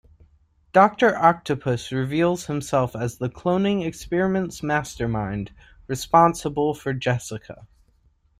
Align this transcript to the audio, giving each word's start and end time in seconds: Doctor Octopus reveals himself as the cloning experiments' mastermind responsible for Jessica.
Doctor 0.73 1.15
Octopus 1.15 1.91
reveals 1.91 2.47
himself 2.47 2.95
as 2.95 3.19
the 3.19 3.29
cloning 3.29 3.85
experiments' 3.85 4.63
mastermind 4.63 5.51
responsible 5.87 6.73
for 6.73 6.91
Jessica. 6.91 7.67